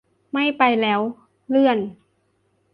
[0.33, 1.01] ไม่ไปแล้ว
[1.49, 1.79] เลื่อน